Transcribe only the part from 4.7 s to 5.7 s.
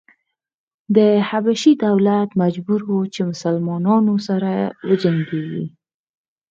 وجنګېږي.